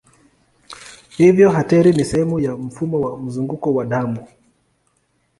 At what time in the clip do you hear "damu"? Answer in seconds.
3.85-4.27